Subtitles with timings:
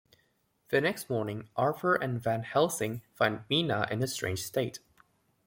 [0.69, 4.79] The next morning, Arthur and Van Helsing find Mina in a strange state.